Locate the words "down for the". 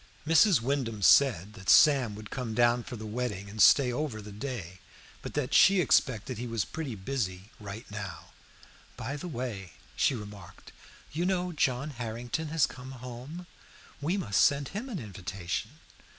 2.55-3.05